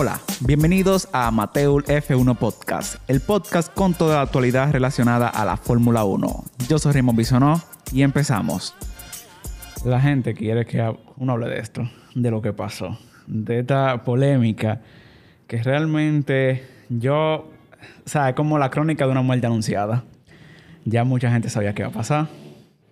[0.00, 5.56] Hola, bienvenidos a Mateul F1 Podcast, el podcast con toda la actualidad relacionada a la
[5.56, 6.44] Fórmula 1.
[6.68, 7.60] Yo soy Raymond Bisonó
[7.90, 8.76] y empezamos.
[9.84, 14.82] La gente quiere que uno hable de esto, de lo que pasó, de esta polémica
[15.48, 17.48] que realmente yo, o
[18.04, 20.04] sea, es como la crónica de una muerte anunciada.
[20.84, 22.28] Ya mucha gente sabía qué iba a pasar.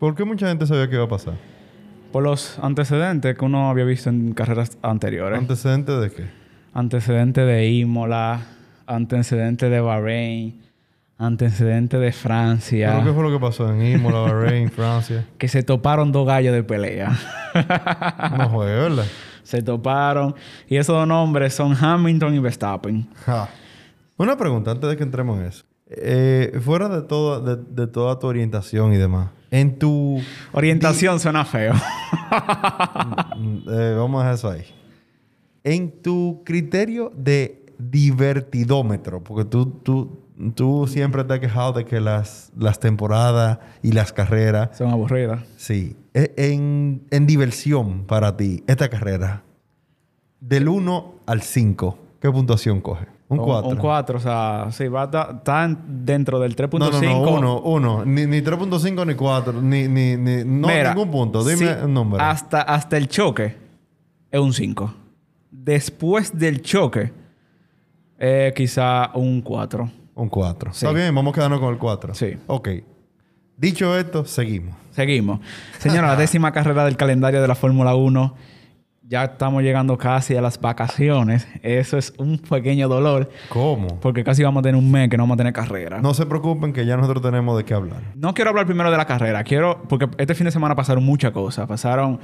[0.01, 1.35] ¿Por qué mucha gente sabía qué iba a pasar?
[2.11, 5.39] Por los antecedentes que uno había visto en carreras anteriores.
[5.39, 6.46] ¿Antecedentes de qué?
[6.77, 8.43] Antecedentes de Imola,
[8.87, 10.61] antecedentes de Bahrein,
[11.17, 12.93] antecedentes de Francia.
[12.93, 15.25] ¿Pero qué fue lo que pasó en Imola, Bahrein, Francia?
[15.39, 17.19] Que se toparon dos gallos de pelea.
[18.37, 19.07] no juegue, ¿verdad?
[19.43, 20.35] Se toparon.
[20.69, 23.09] Y esos dos nombres son Hamilton y Verstappen.
[24.19, 25.65] Una pregunta antes de que entremos en eso.
[25.89, 30.21] Eh, fuera de, todo, de, toda tu orientación y demás, en tu...
[30.53, 31.73] Orientación suena feo.
[33.37, 34.65] Mm, eh, vamos a dejar eso ahí.
[35.67, 40.21] En tu criterio de divertidómetro, porque tú, tú,
[40.55, 44.79] tú siempre te has quejado de que las, las temporadas y las carreras...
[44.79, 45.43] Son aburridas.
[45.57, 45.97] Sí.
[46.15, 49.43] E, en, en diversión para ti, esta carrera,
[50.39, 53.07] del 1 al 5, ¿qué puntuación coge?
[53.29, 53.71] Un 4.
[53.71, 56.79] Un 4, o sea, sí, va a estar dentro del 3.5.
[56.79, 58.05] No, no, no, 1, 1.
[58.05, 61.43] Ni, ni 3.5 ni 4, ni, ni, ni no Mira, ningún punto.
[61.43, 62.23] Dime un nombre.
[62.23, 63.57] Hasta, hasta el choque
[64.31, 65.06] es un 5.
[65.59, 67.13] Después del choque,
[68.19, 69.91] eh, quizá un 4.
[70.15, 70.71] Un 4.
[70.71, 72.15] Está bien, vamos a quedarnos con el 4.
[72.15, 72.37] Sí.
[72.47, 72.69] Ok.
[73.57, 74.77] Dicho esto, seguimos.
[74.91, 75.41] Seguimos.
[75.79, 78.37] Señora, la décima carrera del calendario de la Fórmula 1
[79.09, 81.47] ya estamos llegando casi a las vacaciones.
[81.63, 83.31] Eso es un pequeño dolor.
[83.49, 84.01] ¿Cómo?
[84.01, 86.01] Porque casi vamos a tener un mes que no vamos a tener carrera.
[86.01, 88.01] No se preocupen que ya nosotros tenemos de qué hablar.
[88.17, 89.45] No quiero hablar primero de la carrera.
[89.45, 89.83] Quiero...
[89.89, 91.69] Porque este fin de semana pasaron muchas cosas.
[91.69, 92.19] Pasaron...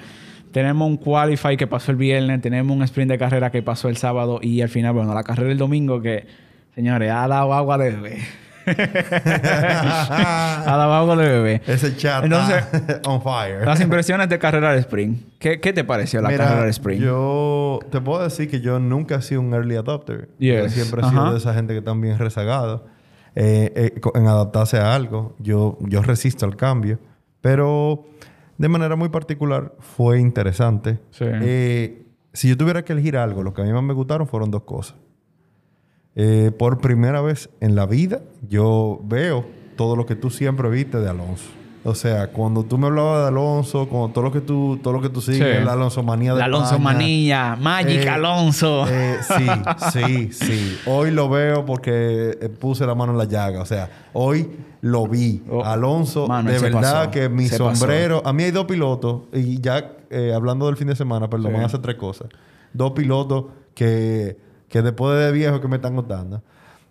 [0.50, 2.40] Tenemos un qualify que pasó el viernes.
[2.40, 4.40] Tenemos un sprint de carrera que pasó el sábado.
[4.42, 6.26] Y al final, bueno, la carrera del domingo que...
[6.74, 8.18] Señores, ha dado agua de bebé.
[10.66, 11.62] a la agua de bebé.
[11.66, 12.64] Ese chat Entonces,
[13.06, 13.64] on fire.
[13.64, 15.38] las impresiones de carrera de sprint.
[15.38, 17.02] ¿Qué, qué te pareció la carrera de sprint?
[17.02, 20.28] Yo te puedo decir que yo nunca he sido un early adopter.
[20.38, 22.86] Yo siempre he sido de esa gente que está bien rezagado
[23.34, 25.34] eh, eh, en adaptarse a algo.
[25.38, 26.98] Yo, yo resisto al cambio.
[27.40, 28.04] Pero
[28.58, 31.00] de manera muy particular fue interesante.
[31.20, 34.50] Eh, si yo tuviera que elegir algo, lo que a mí más me gustaron fueron
[34.50, 34.96] dos cosas.
[36.14, 39.46] Eh, por primera vez en la vida, yo veo
[39.76, 41.48] todo lo que tú siempre viste de Alonso.
[41.84, 45.00] O sea, cuando tú me hablabas de Alonso, con todo lo que tú, todo lo
[45.00, 48.84] que tú sigues, la Alonso manía de La Alonso manía, Magic eh, Alonso.
[48.88, 49.46] Eh, sí,
[49.92, 50.78] sí, sí.
[50.86, 53.62] Hoy lo veo porque puse la mano en la llaga.
[53.62, 54.48] O sea, hoy
[54.82, 55.42] lo vi.
[55.50, 58.22] Oh, Alonso, de verdad que mi sombrero.
[58.24, 59.96] A mí hay dos pilotos, y ya
[60.34, 61.54] hablando del fin de semana, perdón, sí.
[61.54, 62.28] van a hacer tres cosas.
[62.72, 66.42] Dos pilotos que que después de viejo que me están contando,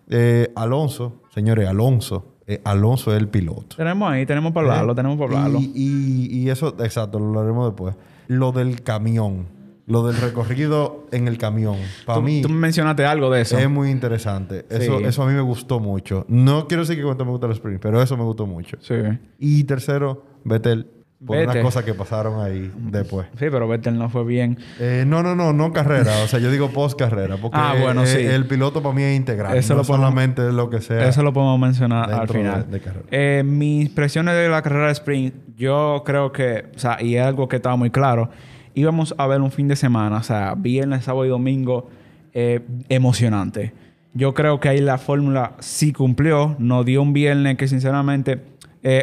[0.08, 3.76] eh, Alonso, señores, Alonso, eh, Alonso es el piloto.
[3.76, 5.58] Tenemos ahí, tenemos para hablarlo, eh, tenemos para hablarlo.
[5.60, 7.96] Y, y, eso, exacto, lo hablaremos después.
[8.28, 9.48] Lo del camión,
[9.88, 11.76] lo del recorrido en el camión.
[12.06, 12.40] Para mí.
[12.40, 13.58] Tú mencionaste algo de eso.
[13.58, 14.64] Es muy interesante.
[14.70, 16.24] Eso, eso a mí me gustó mucho.
[16.28, 18.76] No quiero decir que cuánto me gusta el sprint, pero eso me gustó mucho.
[18.80, 18.94] Sí.
[19.40, 20.86] Y tercero, Vettel
[21.26, 23.26] por unas cosas que pasaron ahí después.
[23.38, 24.58] Sí, pero Vettel no fue bien.
[24.80, 26.22] Eh, no, no, no, no carrera.
[26.24, 27.36] O sea, yo digo post carrera.
[27.36, 28.18] Porque ah, bueno, sí.
[28.18, 29.56] el piloto para mí es integral.
[29.56, 31.08] Eso no solamente lo que sea.
[31.08, 32.70] Eso lo podemos mencionar al final.
[32.70, 37.16] De, eh, mis impresiones de la carrera de sprint, yo creo que, o sea, y
[37.16, 38.30] es algo que estaba muy claro,
[38.74, 41.88] íbamos a ver un fin de semana, o sea, viernes, sábado y domingo,
[42.34, 43.72] eh, emocionante.
[44.14, 46.54] Yo creo que ahí la fórmula sí cumplió.
[46.58, 48.40] Nos dio un viernes que, sinceramente,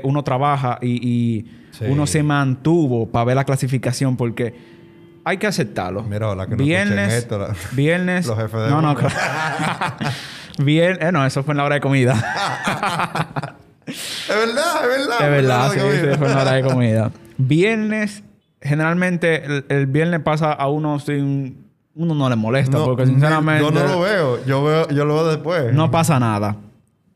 [0.04, 1.46] uno trabaja y
[1.88, 4.80] uno se mantuvo para ver la clasificación porque
[5.30, 6.04] hay que aceptarlo.
[6.04, 8.96] Mira, la que viernes, esto, viernes, los jefes de no, no,
[10.58, 12.14] viernes, eh, no, eso fue en la hora de comida.
[13.86, 15.22] es verdad, es verdad.
[15.22, 17.12] Es verdad, sí, sí, fue en la hora de comida.
[17.38, 18.24] Viernes,
[18.62, 23.84] generalmente el, viernes pasa a uno sin uno no le molesta porque sinceramente yo no
[23.84, 25.74] lo veo, yo veo yo lo veo después.
[25.74, 26.56] No pasa nada.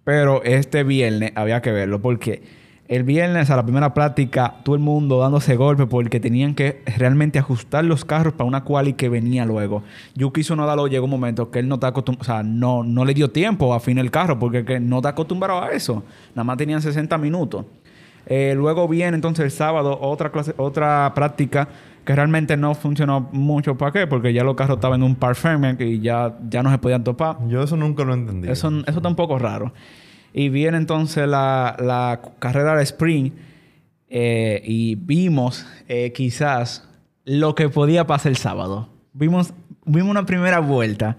[0.03, 2.41] Pero este viernes había que verlo porque
[2.89, 7.39] el viernes a la primera práctica, todo el mundo dándose golpe porque tenían que realmente
[7.39, 9.83] ajustar los carros para una quali que venía luego.
[10.15, 13.13] Yuki Tsunoda llegó un momento que él no está acostumbrado, o sea, no, no le
[13.13, 16.03] dio tiempo a fin el carro porque no está acostumbrado a eso.
[16.35, 17.65] Nada más tenían 60 minutos.
[18.25, 21.67] Eh, luego viene entonces el sábado otra clase, otra práctica
[22.05, 23.77] que realmente no funcionó mucho.
[23.77, 24.07] ¿Para qué?
[24.07, 27.37] Porque ya los carros estaban en un parfum y ya, ya no se podían topar.
[27.47, 28.49] Yo eso nunca lo entendí.
[28.49, 29.73] Eso, eso está un poco raro.
[30.33, 33.33] Y viene entonces la, carrera de sprint
[34.09, 36.87] eh, y vimos eh, quizás
[37.25, 38.89] lo que podía pasar el sábado.
[39.13, 39.53] Vimos,
[39.85, 41.17] vimos una primera vuelta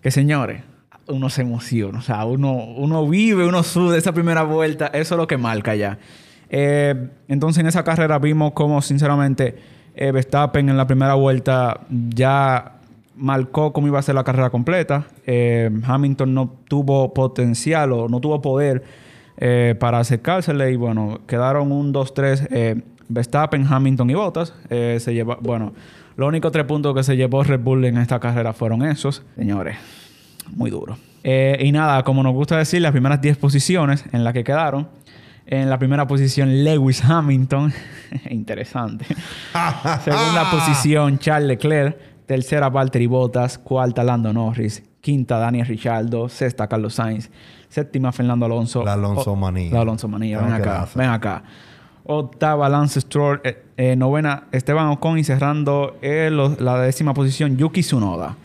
[0.00, 0.62] Que señores,
[1.06, 1.98] uno se emociona.
[1.98, 4.86] O sea, uno, uno vive, uno sube esa primera vuelta.
[4.88, 5.98] Eso es lo que marca ya.
[6.50, 9.56] Eh, entonces en esa carrera vimos como sinceramente
[9.94, 12.72] eh, Verstappen en la primera vuelta ya
[13.16, 15.04] marcó cómo iba a ser la carrera completa.
[15.26, 18.82] Eh, Hamilton no tuvo potencial o no tuvo poder
[19.78, 24.52] para acercársele y bueno, quedaron un 2-3 Verstappen, Hamilton y Bottas.
[24.68, 25.74] se lleva, bueno,
[26.16, 29.76] los únicos tres puntos que se llevó Red Bull en esta carrera fueron esos, señores.
[30.56, 30.98] Muy duro.
[31.22, 34.88] y nada, como nos gusta decir, las primeras 10 posiciones en las que quedaron
[35.50, 37.72] en la primera posición, Lewis Hamilton.
[38.30, 39.06] Interesante.
[40.04, 41.96] Segunda posición, Charles Leclerc.
[42.26, 43.56] Tercera, Valtteri Bottas.
[43.56, 44.82] Cuarta, Lando Norris.
[45.00, 46.28] Quinta, Daniel Richardo.
[46.28, 47.30] Sexta, Carlos Sainz.
[47.70, 48.84] Séptima, Fernando Alonso.
[48.84, 49.72] La Alonso Manía.
[49.72, 50.38] La Alonso Manía.
[50.40, 50.86] Ven acá.
[50.94, 51.42] Ven acá.
[52.04, 53.40] Octava, Lance Stroll.
[53.42, 55.18] Eh, eh, novena, Esteban Ocon.
[55.18, 58.36] Y cerrando eh, la décima posición, Yuki Tsunoda.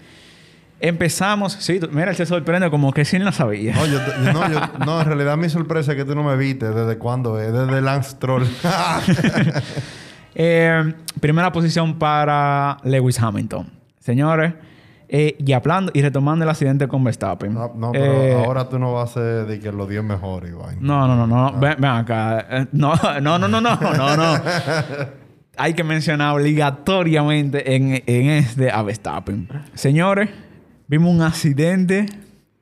[0.85, 3.74] Empezamos, sí, mira, él se sorprende como que sí no sabía.
[3.74, 4.00] No, yo,
[4.33, 7.53] no, no, en realidad mi sorpresa es que tú no me viste desde cuándo es,
[7.53, 8.44] desde Lance Troll.
[10.35, 13.69] Eh, primera posición para Lewis Hamilton.
[14.00, 14.56] Señores,
[15.07, 17.53] eh, y hablando y retomando el accidente con Verstappen.
[17.53, 20.50] No, no pero eh, ahora tú no vas a ser de que los 10 mejores,
[20.50, 20.77] Iván.
[20.81, 21.47] No, no, no, no.
[21.50, 21.53] Ah.
[21.59, 22.68] Ven, acá.
[22.71, 24.41] No, no, no, no, no, no, no.
[25.56, 29.47] Hay que mencionar obligatoriamente en, en este a Verstappen.
[29.75, 30.31] Señores,
[30.93, 32.05] Vimos un accidente,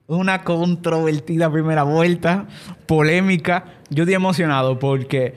[0.07, 2.45] una controvertida primera vuelta,
[2.85, 3.65] polémica.
[3.89, 5.35] Yo estoy emocionado porque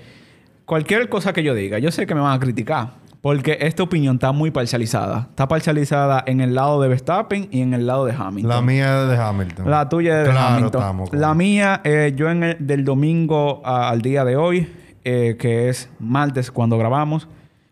[0.65, 2.93] cualquier cosa que yo diga, yo sé que me van a criticar.
[3.21, 5.27] Porque esta opinión está muy parcializada.
[5.31, 8.49] Está parcializada en el lado de Verstappen y en el lado de Hamilton.
[8.49, 9.69] La mía es de Hamilton.
[9.69, 11.05] La tuya es de Hamilton.
[11.11, 15.91] La mía, eh, yo en el, del domingo al día de hoy, eh, que es
[15.99, 17.27] martes cuando grabamos,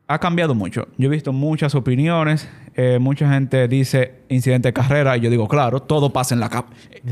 [0.09, 0.89] ha cambiado mucho.
[0.99, 2.49] Yo he visto muchas opiniones.
[2.75, 5.17] Eh, mucha gente dice incidente de carrera.
[5.17, 6.67] Y yo digo, claro, todo pasa en la cap.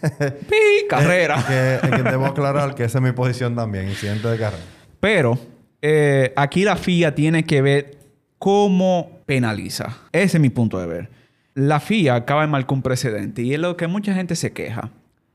[0.00, 0.86] ¡Pi!
[0.88, 1.36] Carrera.
[1.82, 4.62] Es que, debo aclarar que esa es mi posición también, incidente de carrera.
[5.00, 5.38] Pero
[5.82, 7.98] eh, aquí la FIA tiene que ver
[8.38, 9.98] cómo penaliza.
[10.12, 11.10] Ese es mi punto de ver.
[11.54, 14.90] La FIA acaba de marcar un precedente y es lo que mucha gente se queja.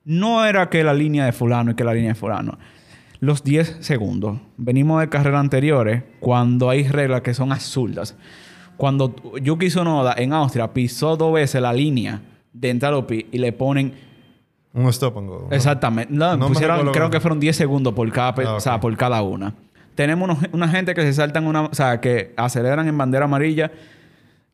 [0.06, 2.58] No era que la línea de fulano y que la línea de fulano
[3.24, 4.38] los 10 segundos.
[4.58, 8.18] Venimos de carreras anteriores cuando hay reglas que son absurdas.
[8.78, 12.22] Cuando Yuki Sonoda en Austria pisó dos veces la línea
[12.52, 13.94] de entropy y le ponen
[14.74, 15.48] un stop and go.
[15.52, 16.14] Exactamente.
[16.92, 18.34] creo que fueron 10 segundos por cada,
[18.66, 19.54] ah, por cada una.
[19.96, 23.72] Tenemos una gente que se saltan una, o sea, que aceleran en bandera amarilla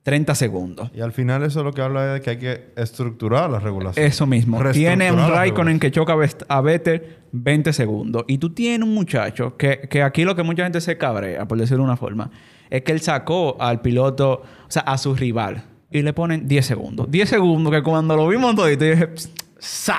[0.04, 0.92] 30 segundos.
[0.94, 4.06] Y al final eso lo que habla es de que hay que estructurar la regulación.
[4.06, 4.62] Eso mismo.
[4.74, 6.16] Tiene un Raikkonen que choca
[6.50, 8.26] a Vettel 20 segundos.
[8.28, 11.58] Y tú tienes un muchacho que, que aquí lo que mucha gente se cabrea, por
[11.58, 12.30] decirlo de una forma,
[12.70, 15.64] es que él sacó al piloto, o sea, a su rival.
[15.92, 17.10] Y le ponen 10 segundos.
[17.10, 19.10] 10 segundos que cuando lo vimos todo, y dije,
[19.58, 19.98] ¡sa!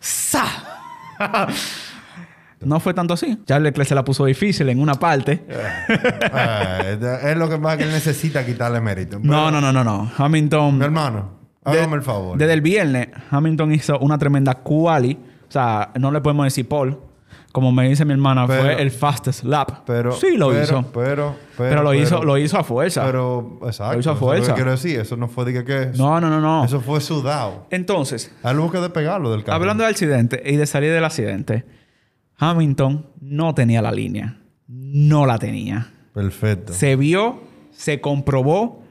[0.00, 0.44] ¡sa!
[2.60, 3.38] No fue tanto así.
[3.44, 5.44] Charles Leclerc se la puso difícil en una parte.
[5.46, 9.18] Eh, es lo que más que él necesita quitarle mérito.
[9.22, 10.10] no, no, no, no, no.
[10.16, 10.78] Hamilton.
[10.78, 11.30] Mi hermano,
[11.64, 12.38] hágame el favor.
[12.38, 15.18] Desde el viernes, Hamilton hizo una tremenda quali.
[15.48, 16.98] O sea, no le podemos decir Paul.
[17.56, 19.84] Como me dice mi hermana, fue el fastest lap.
[19.86, 20.84] Pero, sí lo hizo.
[20.92, 23.02] Pero, pero, lo hizo, lo hizo a fuerza.
[23.06, 23.94] Pero, exacto.
[23.94, 24.44] Lo hizo a fuerza.
[24.44, 25.00] Eso quiero decir.
[25.00, 26.66] Eso no fue de que, que No, no, no, no.
[26.66, 27.66] Eso fue sudado.
[27.70, 28.30] Entonces.
[28.42, 29.56] Algo que despegarlo del carro.
[29.56, 31.64] Hablando del accidente y de salir del accidente.
[32.36, 34.36] Hamilton no tenía la línea.
[34.68, 35.90] No la tenía.
[36.12, 36.74] Perfecto.
[36.74, 37.40] Se vio,
[37.70, 38.82] se comprobó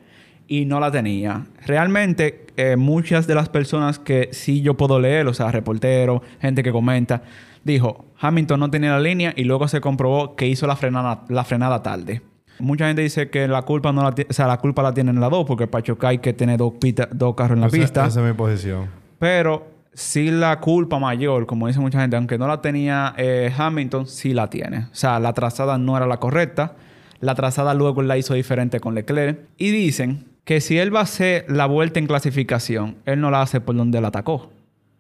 [0.48, 1.46] y no la tenía.
[1.68, 6.64] Realmente, eh, muchas de las personas que sí yo puedo leer, o sea, reporteros, gente
[6.64, 7.22] que comenta,
[7.64, 11.44] dijo, Hamilton no tenía la línea y luego se comprobó que hizo la frenada, la
[11.44, 12.22] frenada tarde.
[12.60, 15.30] Mucha gente dice que la culpa no la, o sea, la culpa la tienen las
[15.30, 16.74] dos porque para hay que tener dos,
[17.12, 18.06] dos carros en la pista.
[18.08, 18.90] Esa es mi posición.
[19.20, 24.08] Pero sí la culpa mayor, como dice mucha gente, aunque no la tenía eh, Hamilton,
[24.08, 24.80] sí la tiene.
[24.92, 26.76] O sea, la trazada no era la correcta.
[27.20, 29.40] La trazada luego la hizo diferente con Leclerc.
[29.58, 33.42] Y dicen que si él va a hacer la vuelta en clasificación, él no la
[33.42, 34.52] hace por donde la atacó.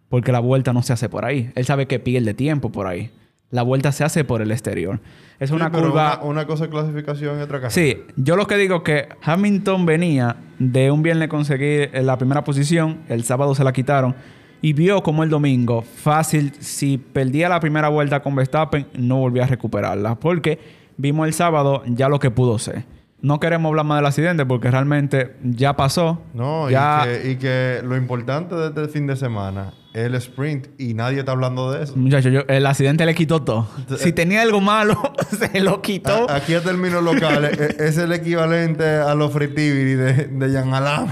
[0.09, 1.51] Porque la vuelta no se hace por ahí.
[1.55, 3.11] Él sabe que pierde tiempo por ahí.
[3.51, 4.99] La vuelta se hace por el exterior.
[5.39, 6.19] Es una curva.
[6.23, 7.69] Una, cosa clasificación y otra cosa.
[7.69, 12.43] Sí, yo lo que digo es que Hamilton venía de un viernes conseguir la primera
[12.43, 14.15] posición, el sábado se la quitaron
[14.61, 19.43] y vio como el domingo, fácil, si perdía la primera vuelta con Verstappen, no volvía
[19.43, 20.15] a recuperarla.
[20.15, 20.59] Porque
[20.97, 22.83] vimos el sábado ya lo que pudo ser.
[23.25, 26.21] No queremos hablar más del accidente porque realmente ya pasó.
[26.35, 27.05] No, ya...
[27.05, 30.93] Y, que, y que lo importante de este fin de semana es el sprint y
[30.93, 31.95] nadie está hablando de eso.
[31.95, 33.67] Muchachos, el accidente le quitó todo.
[33.97, 35.01] si tenía algo malo,
[35.51, 36.29] se lo quitó.
[36.29, 41.07] aquí a términos locales e, es el equivalente a los Tibiri de, de Jan Alam.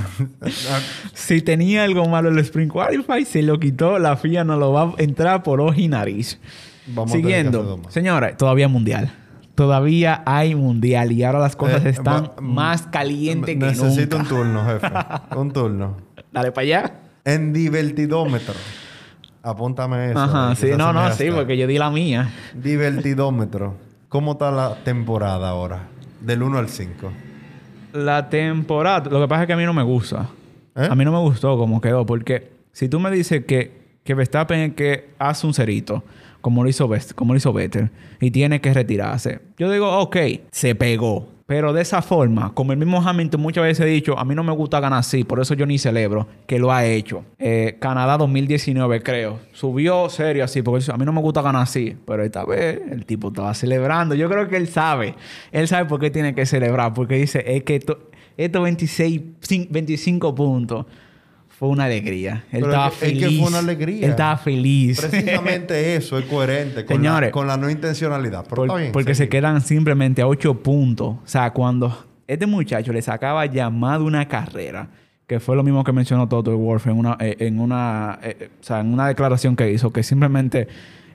[1.13, 3.98] si tenía algo malo el sprint qualify, se lo quitó.
[3.98, 6.39] La FIA no lo va a entrar por ojo y nariz.
[6.86, 7.82] Vamos Siguiendo.
[7.89, 9.23] Señora, todavía mundial.
[9.56, 13.84] Todavía hay mundial y ahora las cosas eh, están más calientes que nunca.
[13.84, 14.88] Necesito un turno, jefe.
[15.36, 15.98] un turno.
[16.32, 16.94] Dale para allá.
[17.24, 18.56] En divertidómetro.
[19.44, 20.20] Apúntame eso.
[20.20, 22.32] Ajá, sí, no, no, sí, porque yo di la mía.
[22.56, 23.76] Divertidómetro.
[24.10, 25.88] ¿Cómo está la temporada ahora?
[26.22, 27.12] Del 1 al 5.
[27.94, 30.30] La temporada, lo que pasa es que a mí no me gusta.
[30.76, 30.88] ¿Eh?
[30.90, 33.72] A mí no me gustó cómo quedó, porque si tú me dices que,
[34.04, 36.04] que Verstappen es que hace un cerito
[36.44, 39.40] como lo hizo, como lo hizo Vettel, y tiene que retirarse.
[39.58, 40.18] Yo digo, ok,
[40.52, 41.30] se pegó.
[41.46, 44.44] Pero de esa forma, como el mismo Hamilton muchas veces ha dicho, a mí no
[44.44, 47.24] me gusta ganar así, por eso yo ni celebro que lo ha hecho.
[47.40, 49.40] Eh, Canadá 2019, creo.
[49.54, 51.96] Subió serio así, porque a mí no me gusta ganar así.
[52.06, 54.14] Pero esta vez el tipo estaba celebrando.
[54.14, 55.16] Yo creo que él sabe.
[55.54, 56.94] Él sabe por qué tiene que celebrar.
[56.94, 57.76] Porque dice, es que
[58.36, 59.22] estos 26,
[59.70, 60.86] 25 puntos
[61.58, 62.44] fue una alegría.
[62.52, 63.24] Él estaba feliz.
[63.24, 64.06] Es que fue una alegría.
[64.06, 65.00] Él estaba feliz.
[65.00, 68.46] Precisamente eso es coherente con, la, con la no intencionalidad.
[68.92, 71.16] porque se quedan simplemente a ocho puntos.
[71.24, 74.90] O sea, cuando este muchacho le sacaba llamado una carrera,
[75.28, 78.64] que fue lo mismo que mencionó Toto Wolf en una, eh, en una, eh, o
[78.64, 80.68] sea, en una declaración que hizo, que simplemente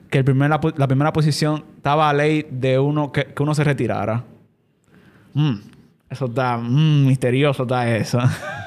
[0.09, 4.23] que el primer, la, primera posición estaba a ley de uno que, uno se retirara.
[5.33, 5.55] Mm,
[6.09, 8.19] eso está mm, misterioso, está eso.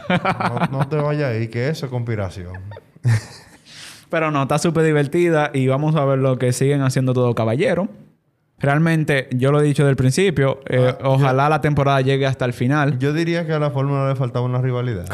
[0.71, 2.52] no, te vayas ahí, que eso es conspiración.
[4.11, 7.88] Pero no, está súper divertida y vamos a ver lo que siguen haciendo todo caballero.
[8.59, 12.52] Realmente, yo lo he dicho del principio, eh, ah, ojalá la temporada llegue hasta el
[12.52, 12.97] final.
[12.99, 15.07] Yo diría que a la Fórmula le faltaba una rivalidad.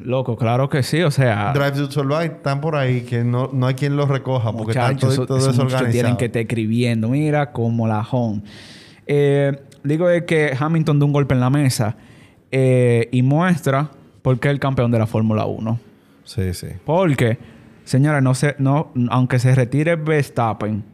[0.00, 1.52] loco, claro que sí, o sea...
[1.52, 4.96] Drive to Survive están por ahí que no, no hay quien los recoja porque están
[4.96, 8.42] todo, todo tienen que estar escribiendo, mira, como la home.
[9.06, 11.96] Eh, digo es que Hamilton da un golpe en la mesa
[12.50, 13.90] eh, y muestra
[14.22, 15.80] por qué es el campeón de la Fórmula 1.
[16.24, 16.68] Sí, sí.
[16.84, 17.38] Porque,
[17.84, 20.84] señora, no sé, no, aunque se retire Verstappen,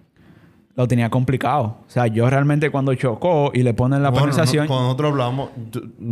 [0.76, 1.78] lo tenía complicado.
[1.86, 4.66] O sea, yo realmente cuando chocó y le ponen la bueno, penalización...
[4.66, 5.50] cuando nosotros hablamos,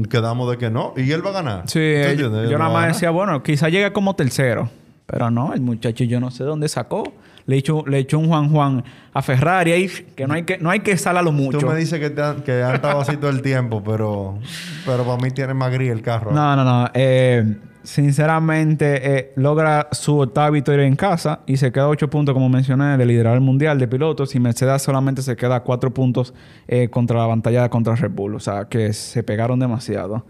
[0.08, 0.94] quedamos de que no.
[0.96, 1.62] Y él va a ganar.
[1.66, 1.80] Sí,
[2.16, 4.70] yo, nada más decía, bueno, quizá llegue como tercero.
[5.06, 7.12] Pero no, el muchacho yo no sé dónde sacó
[7.46, 10.70] le echó, le echó un Juan Juan a Ferrari ahí, que no hay que, no
[10.70, 11.58] hay que salarlo mucho.
[11.58, 14.38] Tú me dices que, te han, que han estado así todo el tiempo, pero,
[14.86, 16.32] pero para mí tiene más gris el carro.
[16.32, 16.90] No, no, no.
[16.94, 22.48] Eh, sinceramente, eh, logra su octava victoria en casa y se queda ocho puntos, como
[22.48, 24.34] mencioné, de liderar el mundial de pilotos.
[24.34, 26.32] Y Mercedes solamente se queda cuatro puntos
[26.66, 28.34] eh, contra la pantalla contra Red Bull.
[28.36, 30.24] O sea, que se pegaron demasiado.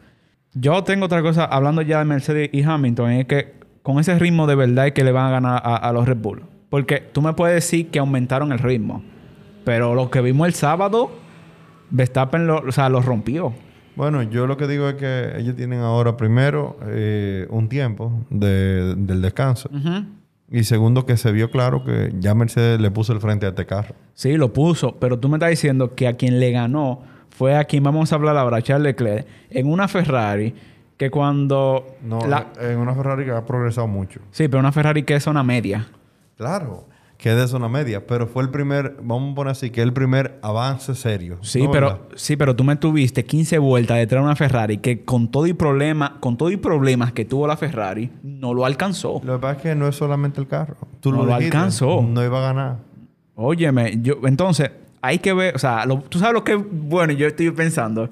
[0.53, 4.47] Yo tengo otra cosa, hablando ya de Mercedes y Hamilton, es que con ese ritmo
[4.49, 6.43] de verdad que le van a ganar a, a los Red Bull.
[6.71, 9.05] Porque tú me puedes decir que aumentaron el ritmo.
[9.63, 11.13] Pero lo que vimos el sábado,
[11.91, 13.53] Verstappen lo, o sea, lo rompió.
[13.95, 19.21] Bueno, yo lo que digo es que ellos tienen ahora, primero, eh, un tiempo del
[19.21, 19.69] descanso.
[20.51, 23.67] Y segundo, que se vio claro que ya Mercedes le puso el frente a este
[23.67, 23.95] carro.
[24.15, 24.97] Sí, lo puso.
[24.97, 28.15] Pero tú me estás diciendo que a quien le ganó fue a quien vamos a
[28.17, 30.55] hablar ahora, Charles Leclerc, en una Ferrari
[30.97, 31.87] que cuando...
[32.03, 32.21] No,
[32.61, 34.21] en una Ferrari que ha progresado mucho.
[34.31, 35.89] Sí, pero una Ferrari que es una media.
[36.37, 36.87] Claro,
[37.25, 39.87] que es de zona media, pero fue el primer, vamos a poner así, que es
[39.87, 41.39] el primer avance serio.
[41.43, 45.31] Sí, pero sí, pero tú me tuviste 15 vueltas detrás de una Ferrari que con
[45.31, 49.21] todo y problema, con todo y problemas que tuvo la Ferrari, no lo alcanzó.
[49.25, 50.77] Lo que pasa es que no es solamente el carro.
[51.01, 52.03] Tú no lo, alcanzó.
[52.03, 52.77] No iba a ganar.
[53.37, 54.71] Óyeme, yo entonces
[55.01, 58.11] hay que ver, o sea, tú sabes lo que bueno, yo estoy pensando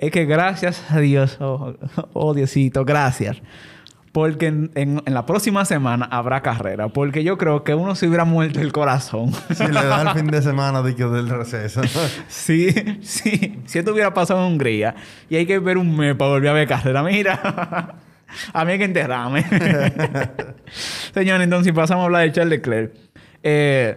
[0.00, 1.74] es que gracias a Dios, oh,
[2.12, 3.40] oh Diosito, gracias
[4.12, 6.88] porque en, la próxima semana habrá carrera.
[6.88, 9.32] Porque yo creo que uno se hubiera muerto el corazón.
[9.54, 11.82] Si le da el fin de semana de que del receso.
[12.28, 13.60] sí, sí.
[13.66, 14.96] Si esto hubiera pasado en Hungría
[15.28, 17.40] y hay que ver un mes para volver a ver carrera, mira.
[18.52, 19.44] a mí hay que enterrarme.
[21.14, 22.92] señores, entonces pasamos a hablar de Charles Leclerc.
[23.44, 23.96] Eh,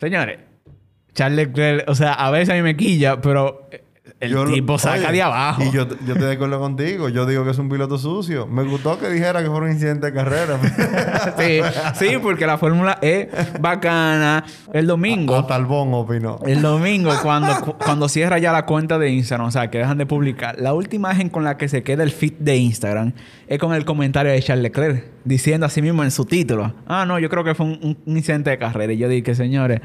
[0.00, 0.40] señores,
[1.14, 3.68] Charles Leclerc, o sea, a veces a mí me quilla, pero
[4.20, 5.62] el tipo saca de abajo.
[5.62, 7.08] Y yo, yo te de acuerdo contigo.
[7.08, 8.46] Yo digo que es un piloto sucio.
[8.46, 10.58] Me gustó que dijera que fue un incidente de carrera.
[11.38, 11.60] sí,
[11.94, 13.28] sí, porque la fórmula es
[13.60, 14.44] bacana.
[14.72, 15.36] El domingo.
[15.36, 16.38] A, Talbón opinó.
[16.46, 20.06] El domingo, cuando, cuando cierra ya la cuenta de Instagram, o sea, que dejan de
[20.06, 23.12] publicar, la última imagen con la que se queda el feed de Instagram
[23.46, 26.74] es con el comentario de Charles Leclerc diciendo así mismo en su título.
[26.86, 28.92] Ah, no, yo creo que fue un, incidente de carrera.
[28.92, 29.80] Y yo dije, señores,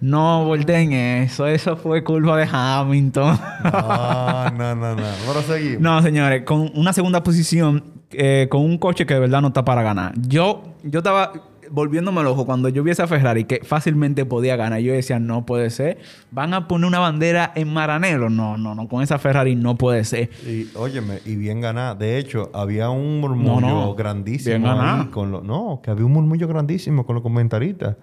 [0.00, 1.46] no volteen eso.
[1.46, 3.38] Eso fue culpa de Hamilton.
[3.64, 5.06] no, no, no, no.
[5.26, 5.80] Ahora seguimos.
[5.80, 9.64] No, señores, con una segunda posición, eh, con un coche que de verdad no está
[9.64, 10.12] para ganar.
[10.16, 11.32] Yo, yo estaba
[11.70, 15.46] volviéndome el ojo, cuando yo vi esa Ferrari que fácilmente podía ganar, yo decía, no
[15.46, 15.98] puede ser.
[16.30, 18.30] ¿Van a poner una bandera en Maranelo?
[18.30, 18.88] No, no, no.
[18.88, 20.30] Con esa Ferrari no puede ser.
[20.46, 21.94] Y, óyeme, y bien ganada.
[21.94, 25.44] De hecho, había un murmullo grandísimo ahí con los...
[25.44, 27.96] No, que había un murmullo grandísimo con los comentaristas.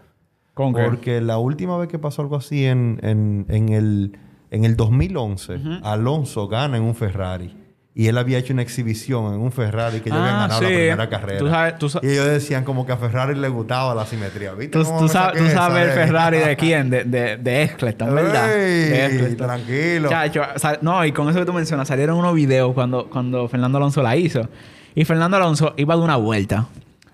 [0.55, 0.83] ¿Con qué?
[0.83, 4.17] Porque la última vez que pasó algo así en, en, el,
[4.49, 7.53] en el 2011, Alonso gana en un Ferrari.
[7.97, 10.67] Y él había hecho una exhibición en un Ferrari que yo había ah, ganado la
[10.67, 11.77] primera carrera.
[12.01, 14.53] y ellos decían como que a Ferrari le gustaba la simetría.
[14.53, 16.89] ¿Viste tú, sabes, el Ferrari de quién?
[16.89, 18.47] De, de, de Eccleston, ¿verdad?
[18.47, 20.09] de tranquilo.
[20.09, 20.41] Chacho,
[20.81, 24.15] no, y con eso que tú mencionas, salieron unos videos cuando, cuando Fernando Alonso la
[24.15, 24.47] hizo.
[24.93, 26.67] Y Fernando Alonso iba de una vuelta.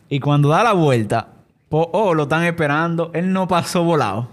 [0.09, 1.27] Y cuando da la vuelta,
[1.71, 3.11] oh, lo están esperando.
[3.13, 4.27] Él no pasó volado.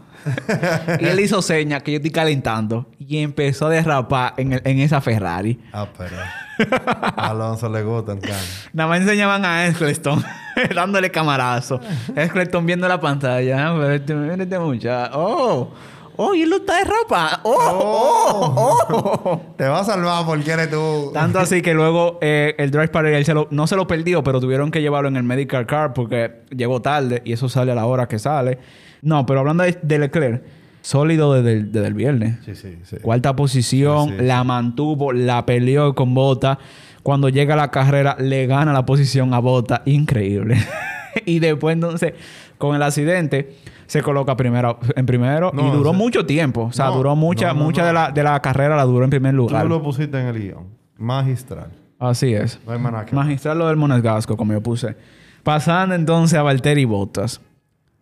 [1.00, 5.00] y él hizo señas que yo estoy calentando y empezó a derrapar en, en esa
[5.00, 5.58] Ferrari.
[5.72, 6.16] Ah, pero.
[7.16, 8.16] A Alonso le gusta
[8.72, 10.24] Nada más enseñaban a Eccleston
[10.74, 11.80] dándole camarazo.
[12.14, 13.72] Eccleston viendo la pantalla.
[13.74, 15.18] Pero este, este muchacho.
[15.18, 15.70] ¡Oh!
[16.20, 16.34] ¡Oh!
[16.34, 17.38] Y él lo está derrapando.
[17.44, 18.54] ¡Oh!
[18.56, 19.20] ¡Oh!
[19.24, 19.40] ¡Oh!
[19.56, 21.12] Te va a salvar porque eres tú.
[21.14, 24.24] Tanto así que luego eh, el drive para él se lo, no se lo perdió,
[24.24, 27.76] pero tuvieron que llevarlo en el medical car porque llegó tarde y eso sale a
[27.76, 28.58] la hora que sale.
[29.00, 30.42] No, pero hablando de, Leclerc,
[30.82, 32.38] sólido desde el, viernes.
[32.44, 32.96] Sí, sí, sí.
[32.96, 36.58] Cuarta posición, la mantuvo, la peleó con Bota.
[37.04, 39.82] Cuando llega a la carrera, le gana la posición a Bota.
[39.84, 40.58] Increíble.
[41.26, 42.14] y después, entonces,
[42.58, 46.64] con el accidente, se coloca primero, en primero y duró mucho tiempo.
[46.64, 49.62] O sea, duró mucha, mucha de la, de, la, carrera la duró en primer lugar.
[49.62, 50.66] Tú lo pusiste en el guion.
[50.98, 51.70] Magistral.
[51.98, 52.60] Así es.
[52.66, 54.96] No hay Magistral lo del Monesgasco, como yo puse.
[55.42, 57.40] Pasando entonces a Valtteri Bottas.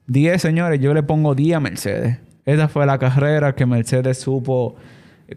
[0.08, 2.18] 10, señores, yo le pongo 10 a Mercedes.
[2.44, 4.76] Esa fue la carrera que Mercedes supo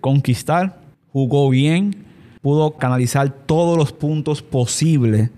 [0.02, 0.80] conquistar.
[1.12, 2.06] Jugó bien.
[2.42, 5.32] Pudo canalizar todos los puntos posibles.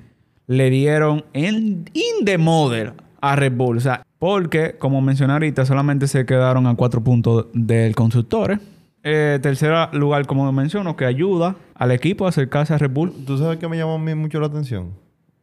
[0.48, 3.78] Le dieron en in the model a Red Bull.
[3.78, 8.60] O sea, porque, como mencioné ahorita, solamente se quedaron a 4 puntos del constructor.
[9.04, 13.14] Eh, tercer lugar, como menciono, que ayuda al equipo a acercarse a Red Bull.
[13.26, 14.92] ¿Tú sabes que me llamó a mí mucho la atención?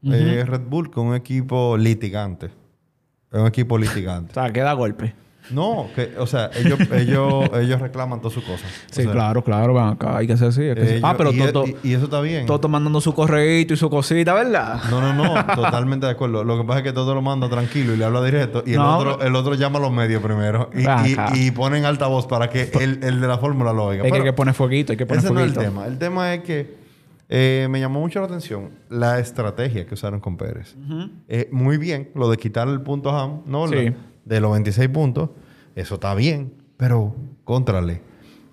[0.05, 2.47] Eh, Red Bull con un equipo litigante.
[3.33, 4.31] Es un equipo litigante.
[4.31, 5.15] o sea, que da golpe.
[5.51, 8.71] No, que, o sea, ellos, ellos, ellos reclaman todas sus cosas.
[8.91, 11.01] Sí, claro, claro, van acá, hay que hacer así.
[11.03, 12.47] ah, pero y, Toto, y, eso está bien.
[12.47, 14.83] Toto mandando su correíto y su cosita, ¿verdad?
[14.91, 16.45] No, no, no, totalmente de acuerdo.
[16.45, 18.81] Lo que pasa es que Toto lo manda tranquilo y le habla directo y el,
[18.81, 23.03] otro, el otro llama a los medios primero y, y, ponen altavoz para que el,
[23.03, 24.05] el de la fórmula lo oiga.
[24.05, 25.55] Hay que, poner fueguito, hay que poner ese fueguito.
[25.55, 25.87] no es el tema.
[25.87, 26.89] El tema es que
[27.31, 30.75] eh, me llamó mucho la atención la estrategia que usaron con Pérez.
[31.29, 33.67] Eh, muy bien, lo de quitar el punto Ham, ¿no?
[34.29, 35.31] De los 26 puntos,
[35.75, 37.15] eso está bien, pero
[37.45, 38.03] contrale.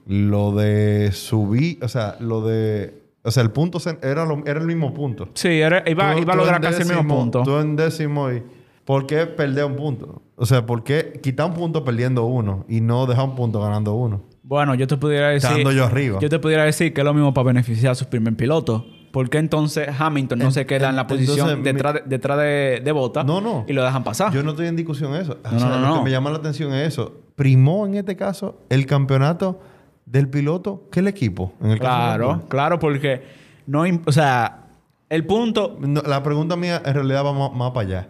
[0.08, 3.04] Lo de subir, o sea, lo de.
[3.24, 5.30] O sea, el punto era, era el mismo punto.
[5.34, 7.44] Sí, iba, iba a lograr casi el mismo punto.
[7.44, 8.44] Tú en décimo y.
[8.86, 10.22] ¿Por qué perder un punto?
[10.36, 13.96] O sea, ¿por qué quitar un punto perdiendo uno y no dejar un punto ganando
[13.96, 14.22] uno?
[14.44, 15.50] Bueno, yo te pudiera decir.
[15.50, 16.20] Estando yo arriba.
[16.22, 18.84] Yo te pudiera decir que es lo mismo para beneficiar a sus primer pilotos.
[19.16, 23.40] ¿Por qué entonces Hamilton no se queda en la posición detrás, de, de, Bota no,
[23.40, 23.64] no.
[23.66, 24.34] y lo dejan pasar?
[24.34, 25.38] Yo no estoy en discusión eso.
[25.42, 27.22] No, o sea, lo que me llama la atención es eso.
[27.38, 29.62] Primó en este caso el campeonato
[30.06, 31.54] del piloto que el equipo.
[31.62, 33.24] En el claro, claro, porque
[33.68, 33.86] no.
[34.06, 34.66] O sea,
[35.08, 35.80] el punto.
[36.06, 38.08] la pregunta mía en realidad va más, más para allá.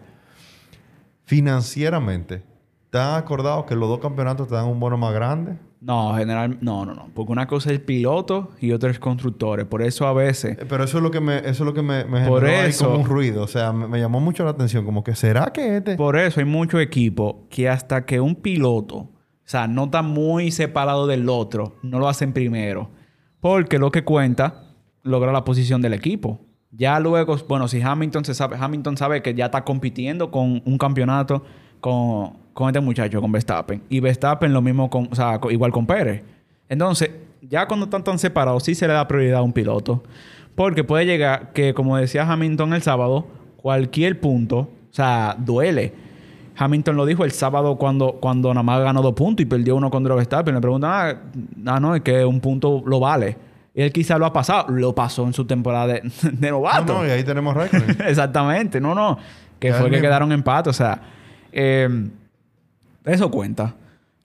[1.24, 2.42] Financieramente,
[2.90, 5.56] ¿te has acordado que los dos campeonatos te dan un bono más grande?
[5.86, 7.10] No, general, no, no, no.
[7.14, 9.66] Porque una cosa es piloto y otra es constructores.
[9.66, 10.58] Por eso a veces.
[10.58, 12.72] Eh, pero eso es lo que me, eso es lo que me, me generó ahí
[12.72, 13.44] como un ruido.
[13.44, 14.84] O sea, me, llamó mucho la atención.
[14.84, 15.94] Como que será que este.
[15.94, 19.12] Por eso hay mucho equipo que hasta que un piloto, o
[19.44, 22.90] sea, no está muy separado del otro, no lo hacen primero.
[23.38, 24.64] Porque lo que cuenta,
[25.04, 26.40] logra la posición del equipo.
[26.72, 30.78] Ya luego, bueno, si Hamilton se sabe, Hamilton sabe que ya está compitiendo con un
[30.78, 31.44] campeonato
[31.80, 33.82] con con este muchacho, con Verstappen.
[33.90, 36.22] Y Verstappen lo mismo con, o sea, igual con Pérez.
[36.70, 37.10] Entonces,
[37.42, 40.02] ya cuando están tan separados, sí se le da prioridad a un piloto.
[40.54, 43.26] Porque puede llegar que, como decía Hamilton el sábado,
[43.58, 45.92] cualquier punto, o sea, duele.
[46.56, 49.90] Hamilton lo dijo el sábado cuando, cuando nada más ganó dos puntos y perdió uno
[49.90, 50.54] contra Verstappen.
[50.54, 53.36] Le preguntan, ah, ah, no, es que un punto lo vale.
[53.74, 54.70] Y él quizá lo ha pasado.
[54.70, 56.94] Lo pasó en su temporada de, de novato.
[56.94, 57.82] No, no, y ahí tenemos récord.
[58.06, 58.80] Exactamente.
[58.80, 59.18] No, no.
[59.58, 60.70] Que fue que quedaron empate.
[60.70, 61.02] O sea,
[61.52, 62.08] eh,
[63.06, 63.74] eso cuenta.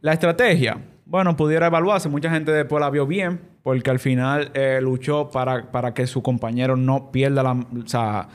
[0.01, 2.09] La estrategia, bueno, pudiera evaluarse.
[2.09, 6.21] Mucha gente después la vio bien porque al final eh, luchó para, para, que su
[6.23, 8.27] compañero no pierda la,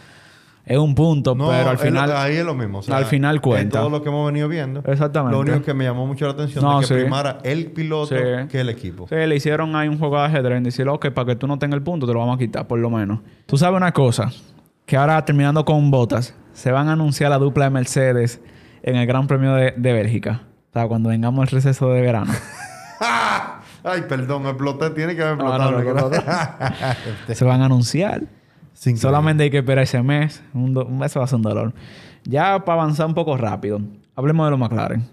[0.66, 2.10] es un punto, pero al final.
[2.10, 2.80] ahí es lo mismo.
[2.88, 3.78] al final cuenta.
[3.78, 4.82] todo lo que hemos venido viendo.
[4.84, 5.36] Exactamente.
[5.36, 8.14] Lo único que me llamó mucho la atención es que primara el piloto
[8.48, 9.06] que el equipo.
[9.08, 10.64] Sí, le hicieron ahí un juego de ajedrez.
[10.64, 12.80] Decirle, ok, para que tú no tengas el punto, te lo vamos a quitar, por
[12.80, 13.20] lo menos.
[13.46, 14.32] Tú sabes una cosa,
[14.84, 18.40] que ahora terminando con botas, se van a anunciar la dupla de Mercedes
[18.86, 20.42] en el Gran Premio de, Bélgica.
[20.70, 22.32] O sea, cuando vengamos al receso de verano.
[23.84, 26.10] Ay, perdón, exploté, tiene que haber explotado.
[27.34, 28.22] se van a anunciar.
[28.72, 30.42] Solamente hay que esperar ese mes.
[30.54, 31.74] Un, mes va a ser un dolor.
[32.24, 33.80] Ya para avanzar un poco rápido,
[34.14, 35.04] hablemos de los McLaren.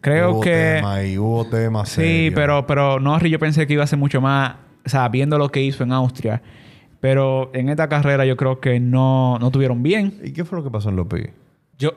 [0.00, 0.76] Creo que.
[0.76, 1.88] Tema hubo temas.
[1.88, 4.56] Sí, pero, pero Norris yo pensé que iba a ser mucho más.
[4.84, 6.42] O sea, viendo lo que hizo en Austria.
[7.00, 10.20] Pero en esta carrera yo creo que no, no tuvieron bien.
[10.22, 11.30] ¿Y qué fue lo que pasó en López?
[11.78, 11.94] Yo.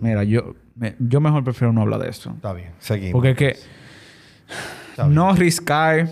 [0.00, 0.54] Mira, yo,
[0.98, 2.30] yo mejor prefiero no hablar de esto.
[2.30, 3.12] Está bien, seguimos.
[3.12, 3.56] Porque es que.
[5.08, 6.08] Norris cae,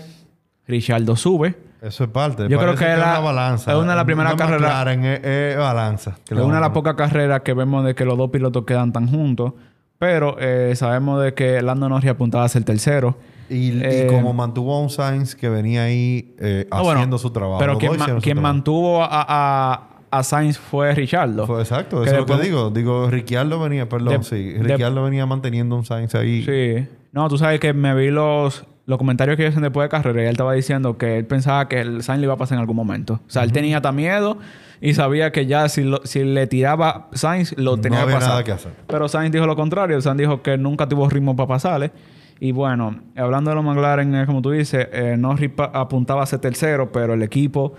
[0.67, 1.55] Richardo sube.
[1.81, 2.47] Eso es parte.
[2.47, 3.71] Yo creo que, es una balanza.
[3.71, 4.87] Es una de las primeras carreras.
[5.21, 6.17] Es, balanza.
[6.25, 9.09] Es una de las pocas carreras que vemos de que los dos pilotos quedan tan
[9.09, 9.53] juntos.
[9.99, 13.17] Pero eh, sabemos de que Lando Norris apuntaba a ser tercero.
[13.49, 17.59] Y, eh, como mantuvo a un Sainz que venía ahí eh, ah, haciendo su trabajo.
[17.59, 19.89] Pero quien, mantuvo a, a,
[20.21, 21.47] Sainz fue Richardo.
[21.47, 22.69] Fue exacto, eso es lo que digo.
[22.69, 24.55] Digo, Ricciardo venía, perdón, sí.
[24.59, 26.43] Ricciardo venía manteniendo un Sainz ahí.
[26.43, 26.87] Sí.
[27.11, 30.25] No, tú sabes que me vi los, los comentarios que hacen después de carrera y
[30.25, 32.75] él estaba diciendo que él pensaba que el Sainz le iba a pasar en algún
[32.75, 33.21] momento.
[33.25, 34.37] O sea, él tenía hasta miedo
[34.81, 38.29] y sabía que ya si, si le tiraba Sainz, lo tenía no que pasar.
[38.29, 38.73] Nada que hacer.
[38.85, 40.01] Pero Sainz dijo lo contrario.
[40.01, 41.91] Sainz dijo que nunca tuvo ritmo para pasarle.
[42.39, 46.91] Y bueno, hablando de los McLaren, como tú dices, eh, Norris apuntaba a ser tercero,
[46.91, 47.73] pero el equipo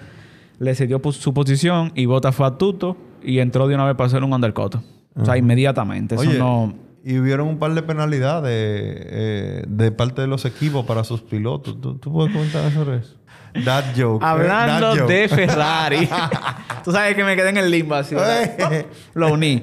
[0.58, 4.06] le cedió su posición y Bottas fue a tuto y entró de una vez para
[4.06, 4.76] hacer un undercut.
[5.16, 6.14] O sea, inmediatamente.
[6.14, 6.74] Eso no...
[7.06, 11.78] Y hubieron un par de penalidades eh, de parte de los equipos para sus pilotos.
[11.78, 13.16] ¿Tú, puedes comentar sobre eso?
[13.64, 14.24] That joke.
[14.24, 16.08] Hablando de Ferrari.
[16.84, 18.16] Tú sabes que me quedé en el limbo así.
[19.14, 19.62] Lo uní.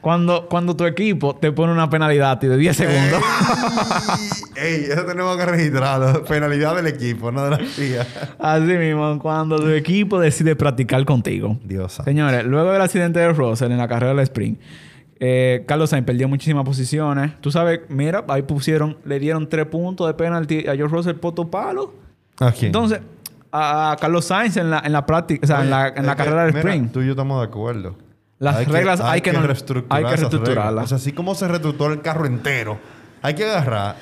[0.00, 3.22] Cuando, cuando tu equipo te pone una penalidad de 10 segundos.
[4.56, 6.24] ey, eso tenemos que registrarlo.
[6.24, 8.06] Penalidad del equipo, no de la FIA.
[8.38, 11.58] Así mismo, cuando tu equipo decide practicar contigo.
[11.64, 14.60] Dios Señores, luego del accidente de Russell en la carrera del sprint,
[15.20, 17.32] eh, Carlos Sainz perdió muchísimas posiciones.
[17.40, 21.50] Tú sabes, mira, ahí pusieron, le dieron tres puntos de penalti a George Russell poto
[21.50, 22.07] palo.
[22.40, 22.66] ¿A quién?
[22.66, 23.00] Entonces,
[23.52, 26.44] a, Carlos Sainz en la, en la práctica, o sea, en la, en la carrera
[26.44, 26.92] del sprint.
[26.92, 27.96] Tú y yo estamos de acuerdo.
[28.38, 30.84] Las reglas hay, que, hay que reestructurarlas.
[30.84, 32.78] O sea, así como se reestructuró el carro entero,
[33.20, 33.96] hay que agarrar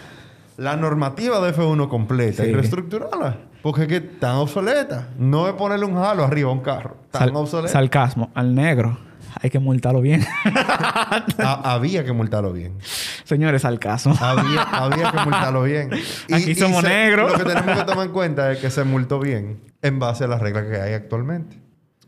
[0.58, 3.38] la normativa de F1 completa y reestructurarla.
[3.62, 5.08] Porque es que tan obsoleta.
[5.18, 6.96] No es ponerle un halo arriba a un carro.
[7.10, 7.72] Tan obsoleta.
[7.72, 8.30] Sarcasmo.
[8.34, 8.98] Al negro
[9.40, 10.24] hay que multarlo bien.
[11.38, 12.78] había que multarlo bien.
[13.24, 14.12] Señores, al caso.
[14.20, 15.90] Había, que multarlo bien.
[16.32, 17.32] Aquí somos negros.
[17.32, 20.26] Lo que tenemos que tomar en cuenta es que se multó bien en base a
[20.26, 21.58] las reglas que hay actualmente.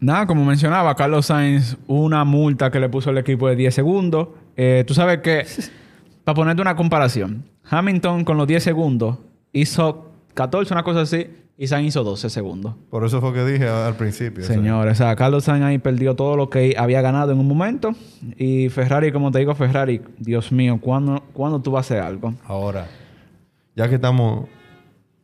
[0.00, 4.28] Nada, como mencionaba Carlos Sainz, una multa que le puso el equipo de 10 segundos.
[4.56, 5.44] Eh, tú sabes que,
[6.24, 9.18] para ponerte una comparación, Hamilton con los 10 segundos
[9.52, 11.26] hizo 14, una cosa así,
[11.60, 12.74] y Sainz hizo 12 segundos.
[12.88, 14.44] Por eso fue que dije al principio.
[14.44, 17.96] Señores, o sea, Carlos Sainz ahí perdió todo lo que había ganado en un momento.
[18.36, 22.32] Y Ferrari, como te digo, Ferrari, Dios mío, ¿cuándo, ¿cuándo tú vas a hacer algo?
[22.44, 22.86] Ahora,
[23.74, 24.46] ya que estamos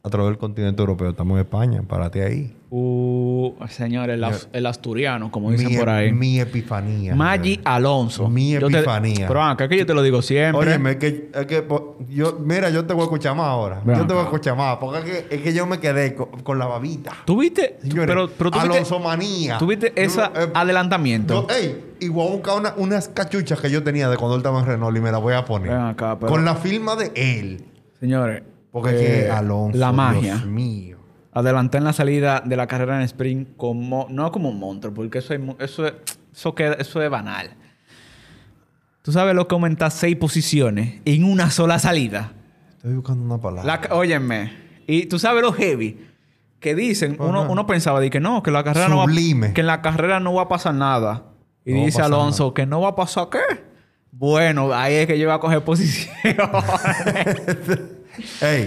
[0.02, 2.52] a través del continente europeo, estamos en España, párate ahí.
[2.76, 6.12] Uh, señor, el, asturiano, como dicen por ahí.
[6.12, 7.14] Mi epifanía.
[7.14, 8.28] Maggi Alonso.
[8.28, 9.28] Mi epifanía.
[9.28, 10.74] pero acá que yo te lo digo siempre.
[10.74, 11.64] Oye, es que, es que
[12.08, 13.80] yo, mira, yo te voy a escuchar más ahora.
[13.86, 14.78] yo te voy a escuchar más.
[14.78, 17.12] Porque es que, es que yo me quedé con, la babita.
[17.24, 17.78] ¿Tuviste?
[17.94, 19.56] pero, pero tú Alonso manía.
[19.56, 21.46] ¿Tuviste ese eh, adelantamiento?
[21.50, 24.66] ey, y voy a buscar unas cachuchas que yo tenía de cuando él estaba en
[24.66, 25.70] Renault y me las voy a poner.
[25.70, 27.66] Acá, Con la firma de él.
[28.00, 28.42] Señores.
[28.72, 29.78] Porque es que eh, Alonso.
[29.78, 30.34] La magia.
[30.34, 30.93] Dios mío
[31.34, 35.18] adelanté en la salida de la carrera en sprint como no como un monstruo, porque
[35.18, 35.86] eso es, eso
[36.34, 37.50] eso queda, eso es banal.
[39.02, 42.32] Tú sabes lo que aumenta seis posiciones en una sola salida.
[42.70, 43.80] Estoy buscando una palabra.
[43.90, 44.52] óyeme.
[44.86, 45.98] Y tú sabes lo heavy
[46.60, 49.82] que dicen, uno, pensaba de que no, que la carrera no va, que en la
[49.82, 51.24] carrera no va a pasar nada.
[51.64, 53.38] Y dice Alonso que no va a pasar qué.
[54.10, 56.14] Bueno, ahí es que yo voy a coger posición.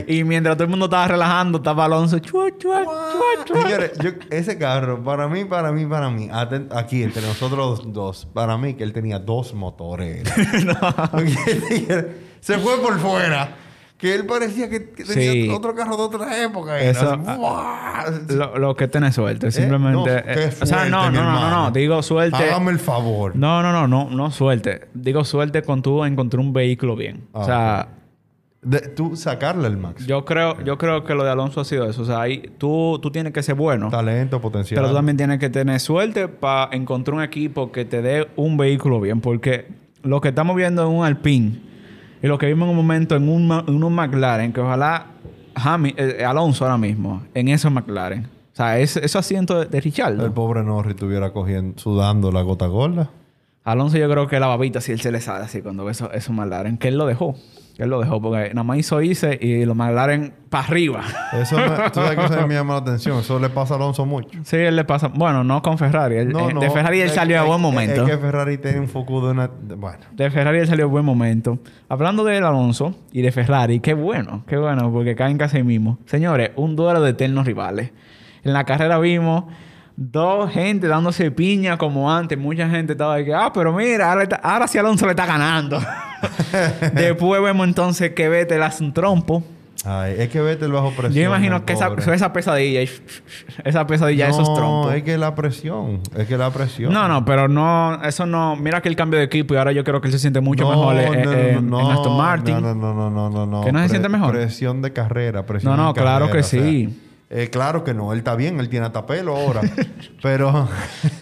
[0.08, 2.20] Y mientras todo el mundo estaba relajando, estaba Alonso.
[2.20, 2.84] Chua, chua,
[3.46, 3.92] chua, Señores,
[4.30, 6.30] ese carro, para mí, para mí, para mí,
[6.72, 10.24] aquí entre nosotros dos, para mí que él tenía dos motores.
[12.42, 13.56] se fue por fuera.
[13.98, 16.80] Que él parecía que, tenía otro carro de otra época.
[16.80, 18.06] Eso, ah,
[18.56, 19.52] lo, que tiene suerte, ¿Eh?
[19.52, 20.24] simplemente.
[20.24, 22.38] Eh, o sea, no, no, no, no, digo suerte.
[22.38, 23.36] Hágame el favor.
[23.36, 24.88] No, no, no, no, no suerte.
[24.94, 27.28] Digo suerte con tú encontré un vehículo bien.
[27.32, 27.88] o sea,
[28.62, 30.08] De, tú sacarle el máximo.
[30.08, 32.02] Yo creo, yo creo que lo de Alonso ha sido eso.
[32.02, 33.90] O sea, ahí, tú, tú tienes que ser bueno.
[33.90, 34.78] Talento, potencial.
[34.78, 38.58] Pero tú también tienes que tener suerte para encontrar un equipo que te dé un
[38.58, 39.22] vehículo bien.
[39.22, 39.68] Porque
[40.04, 41.68] lo que estamos viendo en un Alpine
[42.22, 45.08] y lo que vimos en un momento en un, en un McLaren, que ojalá
[45.98, 48.26] eh, Alonso ahora mismo, en esos McLaren.
[48.26, 50.20] O sea, ese, asiento de, de Richard.
[50.20, 53.12] El pobre Norris estuviera cogiendo, sudando la gota gorda.
[53.64, 56.12] Alonso yo creo que la babita si él se le sale así cuando ve eso,
[56.12, 57.36] eso McLaren, que él lo dejó.
[57.78, 61.04] Que él lo dejó porque nada más hizo hice y lo McLaren para arriba.
[61.32, 61.58] Eso
[61.94, 63.20] tú sabes que eso me llama la atención.
[63.20, 64.30] Eso le pasa a Alonso mucho.
[64.46, 65.10] Sí, él le pasa...
[65.10, 66.16] Bueno, no con Ferrari.
[66.16, 68.02] Eh, de Ferrari él salió a buen momento.
[68.02, 69.48] Es que Ferrari tiene un foco de una...
[69.48, 70.00] Bueno.
[70.12, 71.60] De Ferrari él salió a buen momento.
[71.88, 74.44] Hablando de Alonso y de Ferrari, qué bueno.
[74.48, 76.00] Qué bueno porque caen casi mismo.
[76.08, 77.92] Señores, un duelo de eternos rivales.
[78.44, 79.44] En la carrera vimos
[79.98, 82.38] dos gente dándose piña como antes.
[82.38, 85.80] Mucha gente estaba de que, ah, pero mira, ahora, sí Alonso le está ganando.
[86.94, 89.44] Después vemos entonces que Vettel hace un trompo.
[89.86, 91.14] Ay, es que Vettel bajo presión.
[91.14, 92.82] Yo imagino que esa, esa, pesadilla,
[93.64, 94.94] esa pesadilla, esos trompos.
[94.94, 96.92] es que la presión, es que la presión.
[96.92, 98.56] No, no, pero no, eso no.
[98.56, 100.68] Mira que el cambio de equipo y ahora yo creo que él se siente mucho
[100.70, 102.56] mejor en, Aston Martin.
[102.56, 103.62] No, no, no, no, no, no.
[103.64, 104.34] Que no se siente mejor.
[104.34, 107.07] Presión de carrera, presión No, no, claro que sí.
[107.30, 109.62] Eh, claro que no, él está bien, él tiene hasta pelo ahora.
[110.22, 110.70] pero.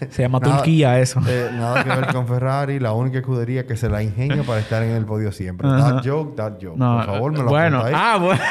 [0.09, 1.19] se llama Turquía eso.
[1.27, 4.83] Eh, nada que ver con Ferrari, la única escudería que se la ingenio para estar
[4.83, 5.67] en el podio siempre.
[5.67, 6.77] That joke, that joke.
[6.77, 7.93] Por favor, me lo Bueno, ahí.
[7.95, 8.41] ah, bueno.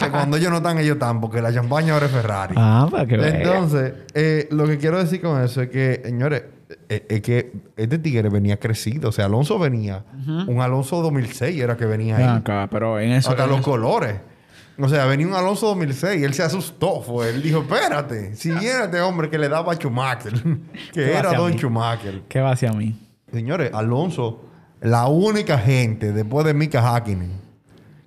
[0.00, 2.54] que cuando ellos no están, ellos están, porque la champaña ahora es Ferrari.
[2.56, 6.44] Ah, para que Entonces, eh, lo que quiero decir con eso es que, señores,
[6.88, 9.10] es que este tigre venía crecido.
[9.10, 10.04] O sea, Alonso venía.
[10.26, 12.38] Un Alonso 2006 era que venía ahí.
[12.38, 13.30] Acá, pero en eso.
[13.30, 14.31] Hasta los colores.
[14.78, 17.02] O sea, venía un Alonso 2006 y él se asustó.
[17.02, 17.30] Fue.
[17.30, 20.32] Él dijo, espérate, si era este hombre que le daba a Schumacher,
[20.92, 22.22] que era Don Schumacher.
[22.28, 22.98] ¿Qué va hacia mí?
[23.32, 24.40] Señores, Alonso,
[24.80, 27.42] la única gente después de Mika Hakkinen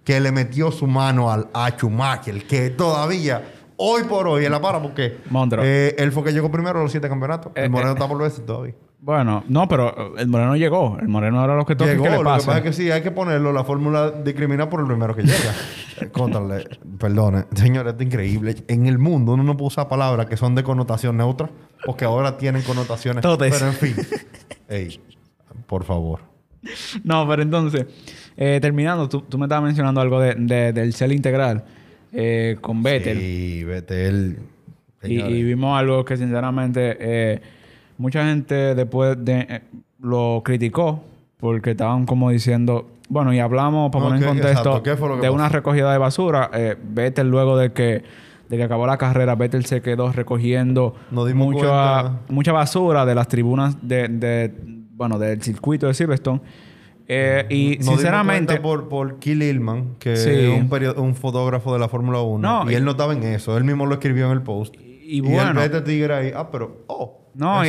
[0.06, 3.44] que le metió su mano al, a Schumacher, que todavía,
[3.78, 5.18] hoy por hoy, en la para, porque
[5.62, 7.52] eh, él fue que llegó primero a los siete campeonatos.
[7.56, 8.74] el eh, Moreno eh, está por veces todavía.
[9.00, 10.98] Bueno, no, pero el Moreno llegó.
[11.00, 12.30] El Moreno era lo que toca llegó, que le pasa.
[12.30, 13.54] Lo que pasa es que sí, hay que ponerlo.
[13.54, 15.54] La fórmula discrimina por el primero que llega.
[16.12, 17.46] Contale, perdone.
[17.54, 18.56] Señores, esto es increíble.
[18.68, 21.50] En el mundo uno no puede usar palabras que son de connotación neutra
[21.86, 23.24] porque ahora tienen connotaciones.
[23.24, 23.96] Pero en fin.
[24.68, 25.00] Ey,
[25.68, 26.22] por favor.
[27.04, 27.86] No, pero entonces,
[28.38, 30.34] eh, terminando, tú, tú, me estabas mencionando algo de,
[30.74, 31.64] del cel integral
[32.16, 33.20] eh, con Vettel.
[33.20, 34.40] Sí, Vettel.
[35.04, 36.98] Y, y, vimos algo que sinceramente...
[37.00, 37.42] Eh,
[37.98, 39.62] mucha gente después de, eh,
[40.00, 41.04] lo criticó
[41.40, 44.82] porque estaban como diciendo, bueno, y hablamos para poner en contexto
[45.22, 46.50] de una recogida de basura.
[46.54, 48.04] Eh, Vettel luego de que
[48.50, 53.76] de que acabó la carrera, Vettel se quedó recogiendo mucha, mucha basura de las tribunas
[53.82, 54.54] de, de
[54.92, 56.42] bueno, del circuito de Silverstone.
[57.08, 58.60] Eh, y sinceramente.
[58.60, 62.72] por, por Kill Hillman, que es un, un, fotógrafo de la Fórmula 1.
[62.72, 63.58] y, él no estaba en eso.
[63.58, 64.76] Él mismo lo escribió en el post.
[64.80, 65.64] Y, bueno.
[65.64, 67.22] Y tigre ahí, ah, pero, oh.
[67.36, 67.68] No, y,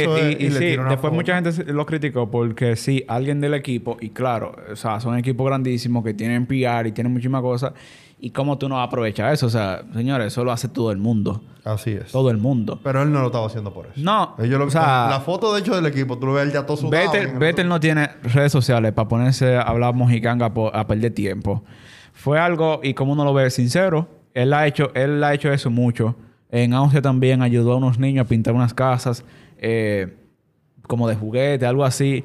[0.51, 5.01] sí, después mucha gente lo criticó porque sí, alguien del equipo, y claro, o sea,
[5.01, 7.73] son equipos grandísimos que tienen PR y tienen muchísimas cosas,
[8.19, 11.43] y cómo tú no aprovechas eso, o sea, señores, eso lo hace todo el mundo.
[11.65, 12.13] Así es.
[12.13, 12.81] Todo el mundo.
[12.83, 13.95] Pero él no lo estaba haciendo por eso.
[13.97, 14.37] No.
[14.39, 17.13] o sea, la foto, de hecho, del equipo, tú lo ves él ya todo sudado.
[17.39, 21.65] Vettel, no tiene redes sociales para ponerse a hablar mojicanga a perder tiempo.
[22.13, 25.71] Fue algo, y como uno lo ve sincero, él ha hecho, él ha hecho eso
[25.71, 26.15] mucho.
[26.51, 29.25] En Austria también ayudó a unos niños a pintar unas casas.
[29.59, 30.17] Eh,
[30.87, 32.25] como de juguete, algo así.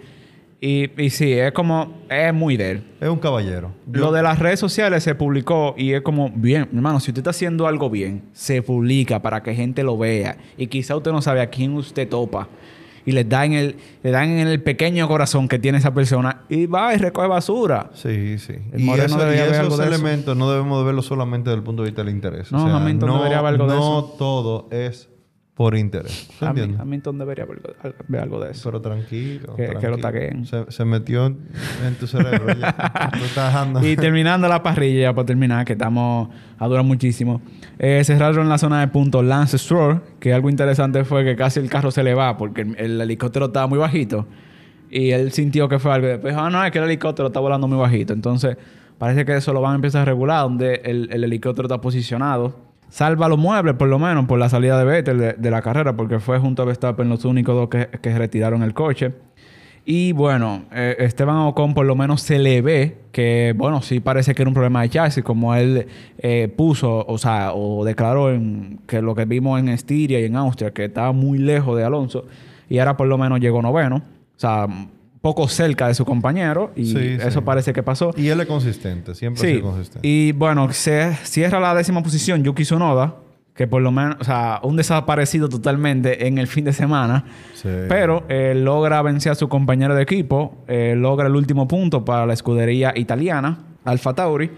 [0.63, 2.83] Y, y sí, es como, es muy de él.
[3.01, 3.71] Es un caballero.
[3.91, 7.31] Lo de las redes sociales se publicó y es como, bien, hermano, si usted está
[7.31, 10.37] haciendo algo bien, se publica para que gente lo vea.
[10.57, 12.47] Y quizá usted no sabe a quién usted topa.
[13.07, 16.67] Y le dan, el, le dan en el pequeño corazón que tiene esa persona y
[16.67, 17.89] va y recoge basura.
[17.95, 18.53] Sí, sí.
[18.77, 22.51] y, esos elementos no debemos de verlo solamente desde el punto de vista del interés.
[22.51, 23.91] No, no, debería haber algo de eso.
[23.91, 25.09] No todo es
[25.53, 26.29] por interés.
[26.39, 27.45] ¿Se Hamilton debería
[28.07, 28.69] ver algo de eso.
[28.69, 29.55] Pero tranquilo.
[29.55, 30.45] Que, lo taguen.
[30.45, 32.53] Se, metió en tu cerebro.
[32.57, 33.71] ya.
[33.83, 37.41] y terminando la parrilla, ya para terminar, que estamos a durar muchísimo.
[37.77, 41.69] Eh, cerraron la zona de punto Lance Stroll, que algo interesante fue que casi el
[41.69, 44.25] carro se le va porque el, helicóptero estaba muy bajito.
[44.89, 46.07] Y él sintió que fue algo.
[46.07, 48.13] Después, ah, no, es que el helicóptero está volando muy bajito.
[48.13, 48.57] Entonces,
[48.97, 52.70] parece que eso lo van a empezar a regular, donde el, el helicóptero está posicionado
[52.91, 56.19] salva los muebles, por lo menos, por la salida de Vettel de, la carrera, porque
[56.19, 59.13] fue junto a Verstappen los únicos dos que, retiraron el coche.
[59.85, 64.35] Y bueno, eh, Esteban Ocon por lo menos se le ve que, bueno, sí parece
[64.35, 65.87] que era un problema de chasis, como él
[66.19, 70.35] eh, puso, o sea, o declaró en, que lo que vimos en Estiria y en
[70.35, 72.25] Austria, que estaba muy lejos de Alonso,
[72.69, 74.03] y ahora por lo menos llegó noveno.
[74.35, 74.67] O sea,
[75.21, 78.11] poco cerca de su compañero y eso parece que pasó.
[78.17, 79.55] Y él es consistente, siempre sí.
[79.55, 80.07] sido consistente.
[80.07, 83.15] Y bueno, se cierra la décima posición Yuki Tsunoda,
[83.55, 87.25] que por lo menos, o sea, un desaparecido totalmente en el fin de semana.
[87.53, 87.69] Sí.
[87.87, 92.25] Pero eh, logra vencer a su compañero de equipo, eh, logra el último punto para
[92.25, 94.49] la escudería italiana, Alfa Tauri.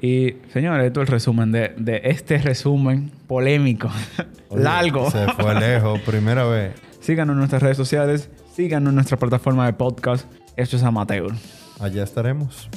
[0.00, 3.90] Y señores, esto es el resumen de, de este resumen polémico,
[4.54, 5.10] largo.
[5.10, 6.74] Se fue lejos, primera vez.
[7.00, 10.26] Síganos en nuestras redes sociales, síganos en nuestra plataforma de podcast.
[10.56, 11.32] Esto es Amateur.
[11.78, 12.68] Allá estaremos.